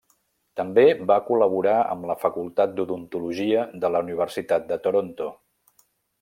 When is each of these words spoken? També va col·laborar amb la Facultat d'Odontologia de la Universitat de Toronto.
També 0.59 0.85
va 1.11 1.17
col·laborar 1.27 1.75
amb 1.81 2.07
la 2.11 2.15
Facultat 2.23 2.73
d'Odontologia 2.79 3.67
de 3.85 3.93
la 3.97 4.03
Universitat 4.07 4.67
de 4.73 4.81
Toronto. 4.89 5.31